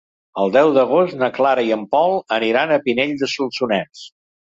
[0.43, 4.03] El deu d'agost na Clara i en Pol aniran a Pinell de Solsonès.